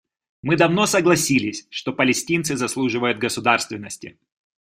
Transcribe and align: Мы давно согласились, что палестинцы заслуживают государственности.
Мы 0.41 0.57
давно 0.57 0.87
согласились, 0.87 1.67
что 1.69 1.93
палестинцы 1.93 2.57
заслуживают 2.57 3.19
государственности. 3.19 4.17